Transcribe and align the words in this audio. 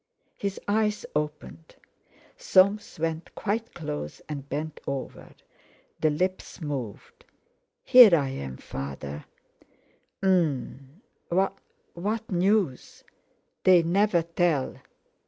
His 0.35 0.59
eyes 0.67 1.05
opened. 1.15 1.75
Soames 2.35 2.97
went 2.97 3.35
quite 3.35 3.75
close 3.75 4.19
and 4.27 4.49
bent 4.49 4.79
over. 4.87 5.35
The 5.99 6.09
lips 6.09 6.59
moved. 6.59 7.23
"Here 7.83 8.15
I 8.15 8.29
am, 8.29 8.57
Father:" 8.57 9.25
"Um—what—what 10.23 12.31
news? 12.31 13.03
They 13.63 13.83
never 13.83 14.23
tell...." 14.23 14.77